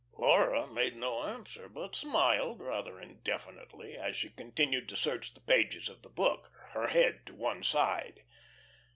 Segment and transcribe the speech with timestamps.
[0.17, 5.89] Laura made no answer, but smiled rather indefinitely, as she continued to search the pages
[5.89, 8.23] of the book, her head to one side.